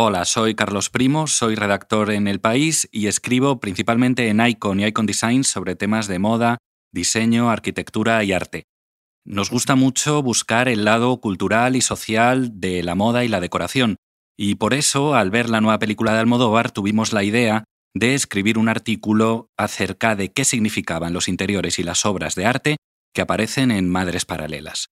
[0.00, 4.84] Hola, soy Carlos Primo, soy redactor en El País y escribo principalmente en Icon y
[4.84, 6.58] Icon Design sobre temas de moda,
[6.94, 8.62] diseño, arquitectura y arte.
[9.26, 13.96] Nos gusta mucho buscar el lado cultural y social de la moda y la decoración,
[14.38, 18.56] y por eso, al ver la nueva película de Almodóvar, tuvimos la idea de escribir
[18.56, 22.76] un artículo acerca de qué significaban los interiores y las obras de arte
[23.12, 24.90] que aparecen en Madres Paralelas.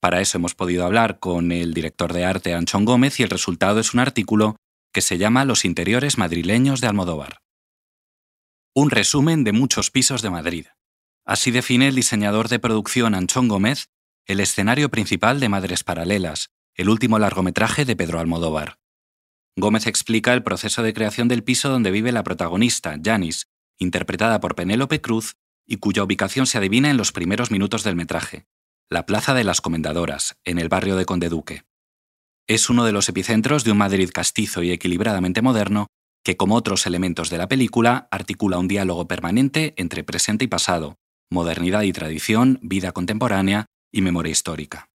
[0.00, 3.80] Para eso hemos podido hablar con el director de arte Anchón Gómez y el resultado
[3.80, 4.56] es un artículo
[4.92, 7.40] que se llama Los interiores madrileños de Almodóvar.
[8.74, 10.66] Un resumen de muchos pisos de Madrid.
[11.24, 13.88] Así define el diseñador de producción Anchón Gómez
[14.26, 18.80] el escenario principal de Madres Paralelas, el último largometraje de Pedro Almodóvar.
[19.54, 23.46] Gómez explica el proceso de creación del piso donde vive la protagonista, Janis,
[23.78, 28.46] interpretada por Penélope Cruz, y cuya ubicación se adivina en los primeros minutos del metraje
[28.88, 31.64] la Plaza de las Comendadoras, en el barrio de Condeduque.
[32.46, 35.88] Es uno de los epicentros de un Madrid castizo y equilibradamente moderno
[36.24, 40.94] que, como otros elementos de la película, articula un diálogo permanente entre presente y pasado,
[41.32, 44.88] modernidad y tradición, vida contemporánea y memoria histórica.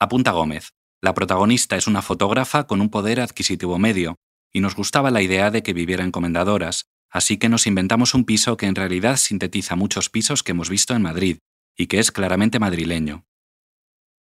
[0.00, 0.70] Apunta Gómez,
[1.02, 4.16] la protagonista es una fotógrafa con un poder adquisitivo medio,
[4.50, 8.24] y nos gustaba la idea de que viviera en comendadoras, así que nos inventamos un
[8.24, 11.38] piso que en realidad sintetiza muchos pisos que hemos visto en Madrid,
[11.76, 13.25] y que es claramente madrileño.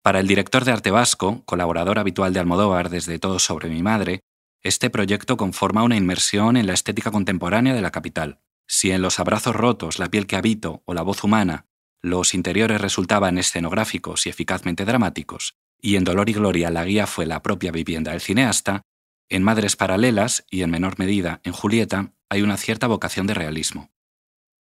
[0.03, 4.21] Para el director de arte vasco, colaborador habitual de Almodóvar desde Todo sobre mi madre,
[4.63, 8.41] este proyecto conforma una inmersión en la estética contemporánea de la capital.
[8.67, 11.67] Si en los abrazos rotos, la piel que habito o la voz humana,
[12.01, 17.27] los interiores resultaban escenográficos y eficazmente dramáticos, y en Dolor y Gloria la guía fue
[17.27, 18.83] la propia vivienda del cineasta,
[19.29, 23.91] en Madres Paralelas y en menor medida en Julieta hay una cierta vocación de realismo.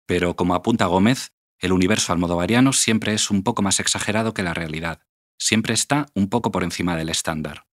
[0.05, 4.53] Pero, como apunta Gómez, el universo almodovariano siempre es un poco más exagerado que la
[4.53, 5.01] realidad,
[5.39, 7.65] siempre está un poco por encima del estándar.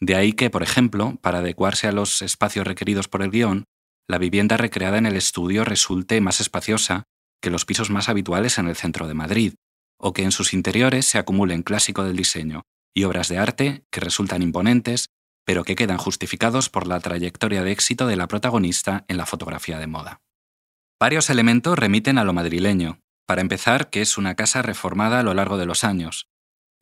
[0.00, 3.64] De ahí que, por ejemplo, para adecuarse a los espacios requeridos por el guion,
[4.08, 7.04] la vivienda recreada en el estudio resulte más espaciosa
[7.42, 9.54] que los pisos más habituales en el centro de Madrid,
[9.98, 12.62] o que en sus interiores se acumulen clásico del diseño
[12.94, 15.08] y obras de arte que resultan imponentes,
[15.44, 19.78] pero que quedan justificados por la trayectoria de éxito de la protagonista en la fotografía
[19.78, 20.20] de moda.
[21.00, 25.34] Varios elementos remiten a lo madrileño, para empezar, que es una casa reformada a lo
[25.34, 26.28] largo de los años.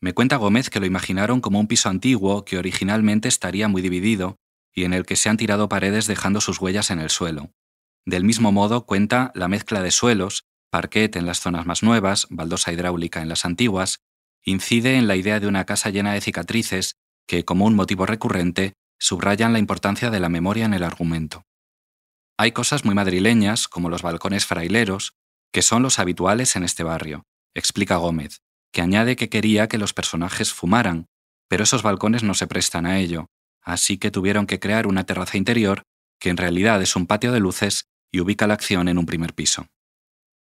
[0.01, 4.37] Me cuenta Gómez que lo imaginaron como un piso antiguo que originalmente estaría muy dividido
[4.75, 7.51] y en el que se han tirado paredes dejando sus huellas en el suelo.
[8.05, 12.73] Del mismo modo cuenta la mezcla de suelos, parquet en las zonas más nuevas, baldosa
[12.73, 14.01] hidráulica en las antiguas,
[14.45, 16.97] incide en la idea de una casa llena de cicatrices
[17.27, 21.45] que, como un motivo recurrente, subrayan la importancia de la memoria en el argumento.
[22.39, 25.15] Hay cosas muy madrileñas, como los balcones fraileros,
[25.53, 27.25] que son los habituales en este barrio,
[27.55, 28.43] explica Gómez,
[28.77, 31.07] que añade que quería que los personajes fumaran,
[31.49, 33.25] pero esos balcones no se prestan a ello,
[33.63, 35.81] así que tuvieron que crear una terraza interior
[36.21, 39.33] que en realidad es un patio de luces y ubica la acción en un primer
[39.33, 39.69] piso.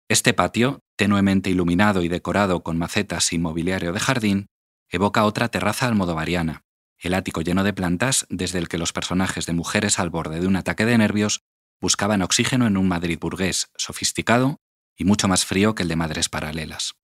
[0.08, 4.46] Este patio, tenuemente iluminado y decorado con macetas y mobiliario de jardín,
[4.90, 6.62] evoca otra terraza almodovariana,
[6.98, 10.48] el ático lleno de plantas desde el que los personajes de mujeres al borde de
[10.48, 11.42] un ataque de nervios
[11.80, 14.56] buscaban oxígeno en un Madrid burgués sofisticado
[14.96, 16.96] y mucho más frío que el de Madres Paralelas.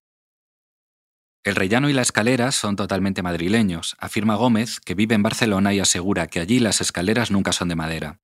[1.42, 5.80] El rellano y la escalera son totalmente madrileños, afirma Gómez, que vive en Barcelona y
[5.80, 8.20] asegura que allí las escaleras nunca son de madera.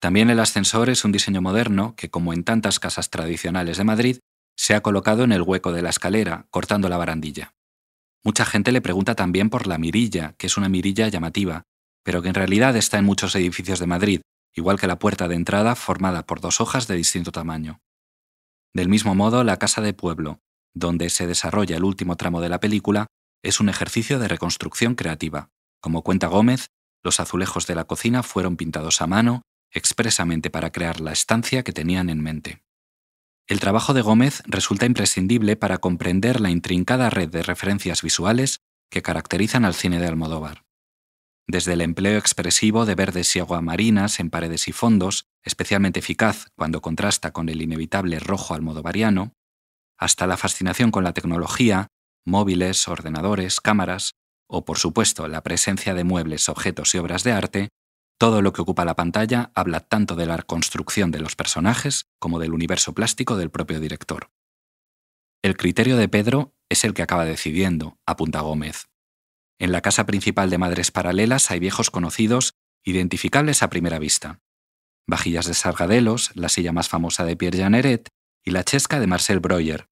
[0.00, 4.18] También el ascensor es un diseño moderno que, como en tantas casas tradicionales de Madrid,
[4.56, 7.54] se ha colocado en el hueco de la escalera, cortando la barandilla.
[8.22, 11.64] Mucha gente le pregunta también por la mirilla, que es una mirilla llamativa,
[12.04, 14.20] pero que en realidad está en muchos edificios de Madrid,
[14.54, 17.80] igual que la puerta de entrada formada por dos hojas de distinto tamaño.
[18.72, 20.40] Del mismo modo, la Casa de Pueblo,
[20.74, 23.06] donde se desarrolla el último tramo de la película,
[23.42, 25.48] es un ejercicio de reconstrucción creativa.
[25.80, 26.68] Como cuenta Gómez,
[27.02, 31.72] los azulejos de la cocina fueron pintados a mano expresamente para crear la estancia que
[31.72, 32.62] tenían en mente.
[33.46, 38.60] El trabajo de Gómez resulta imprescindible para comprender la intrincada red de referencias visuales
[38.90, 40.64] que caracterizan al cine de Almodóvar
[41.46, 46.80] desde el empleo expresivo de verdes y aguamarinas en paredes y fondos, especialmente eficaz cuando
[46.80, 49.32] contrasta con el inevitable rojo almodovariano,
[49.98, 51.88] hasta la fascinación con la tecnología,
[52.24, 54.12] móviles, ordenadores, cámaras,
[54.46, 57.68] o por supuesto la presencia de muebles, objetos y obras de arte,
[58.18, 62.38] todo lo que ocupa la pantalla habla tanto de la construcción de los personajes como
[62.38, 64.30] del universo plástico del propio director.
[65.42, 68.88] El criterio de Pedro es el que acaba decidiendo, apunta Gómez.
[69.58, 72.54] En la casa principal de Madres Paralelas hay viejos conocidos,
[72.84, 74.40] identificables a primera vista.
[75.06, 78.08] Vajillas de Sargadelos, la silla más famosa de Pierre Janeret
[78.44, 79.88] y la chesca de Marcel Breuer,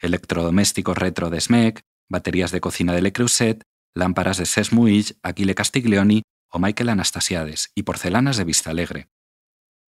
[0.00, 3.62] electrodomésticos retro de Smeg, baterías de cocina de Le Creuset,
[3.94, 9.08] lámparas de Sesmuich, Aquile Castiglioni o Michael Anastasiades y porcelanas de Vista Alegre.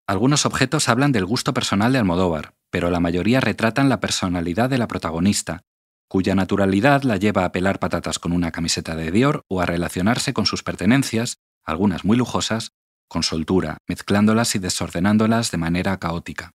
[0.07, 4.79] Algunos objetos hablan del gusto personal de Almodóvar, pero la mayoría retratan la personalidad de
[4.79, 5.63] la protagonista,
[6.09, 10.33] cuya naturalidad la lleva a pelar patatas con una camiseta de Dior o a relacionarse
[10.33, 12.73] con sus pertenencias, algunas muy lujosas,
[13.09, 16.53] con soltura, mezclándolas y desordenándolas de manera caótica.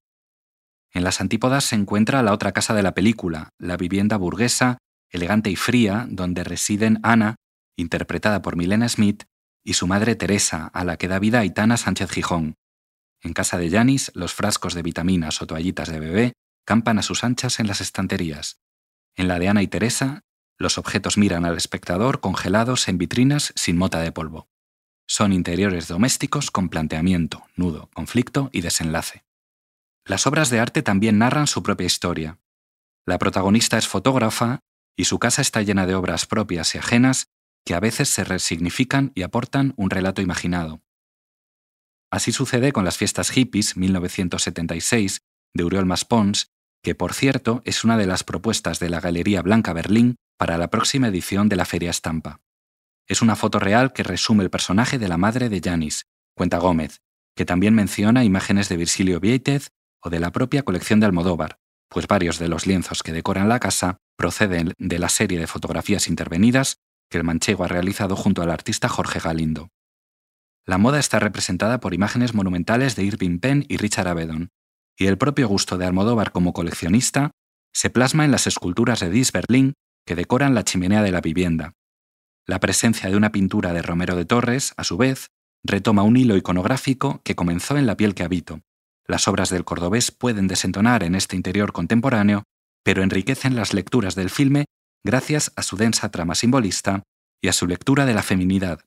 [0.93, 4.77] En las antípodas se encuentra la otra casa de la película, la vivienda burguesa,
[5.09, 7.35] elegante y fría, donde residen Ana,
[7.75, 9.23] interpretada por Milena Smith,
[9.63, 12.55] y su madre Teresa, a la que da vida Aitana Sánchez Gijón.
[13.21, 16.33] En casa de Yanis, los frascos de vitaminas o toallitas de bebé
[16.65, 18.59] campan a sus anchas en las estanterías.
[19.15, 20.21] En la de Ana y Teresa,
[20.57, 24.47] los objetos miran al espectador congelados en vitrinas sin mota de polvo.
[25.07, 29.23] Son interiores domésticos con planteamiento, nudo, conflicto y desenlace.
[30.05, 32.39] Las obras de arte también narran su propia historia.
[33.05, 34.59] La protagonista es fotógrafa
[34.97, 37.27] y su casa está llena de obras propias y ajenas
[37.65, 40.81] que a veces se resignifican y aportan un relato imaginado.
[42.11, 45.21] Así sucede con las fiestas hippies 1976
[45.55, 46.51] de Uriol Maspons,
[46.83, 50.69] que por cierto es una de las propuestas de la Galería Blanca Berlín para la
[50.69, 52.41] próxima edición de la Feria Estampa.
[53.07, 56.03] Es una foto real que resume el personaje de la madre de Janis,
[56.35, 56.99] cuenta Gómez,
[57.35, 59.71] que también menciona imágenes de Virgilio Vieitez
[60.03, 61.59] o de la propia colección de Almodóvar,
[61.89, 66.07] pues varios de los lienzos que decoran la casa proceden de la serie de fotografías
[66.07, 66.77] intervenidas
[67.09, 69.69] que el manchego ha realizado junto al artista Jorge Galindo.
[70.65, 74.49] La moda está representada por imágenes monumentales de Irving Penn y Richard Avedon,
[74.97, 77.31] y el propio gusto de Almodóvar como coleccionista
[77.73, 79.73] se plasma en las esculturas de Dis Berlin
[80.05, 81.73] que decoran la chimenea de la vivienda.
[82.45, 85.29] La presencia de una pintura de Romero de Torres, a su vez,
[85.63, 88.61] retoma un hilo iconográfico que comenzó en La piel que habito.
[89.07, 92.43] Las obras del cordobés pueden desentonar en este interior contemporáneo,
[92.83, 94.65] pero enriquecen las lecturas del filme
[95.03, 97.03] gracias a su densa trama simbolista
[97.41, 98.79] y a su lectura de la feminidad,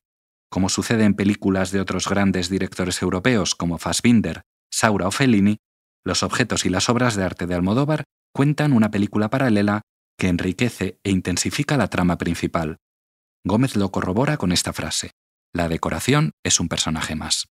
[0.50, 5.58] como sucede en películas de otros grandes directores europeos como Fassbinder, Saura o Fellini,
[6.04, 9.82] los objetos y las obras de arte de Almodóvar cuentan una película paralela
[10.18, 12.78] que enriquece e intensifica la trama principal.
[13.44, 15.10] Gómez lo corrobora con esta frase,
[15.52, 17.44] la decoración es un personaje más.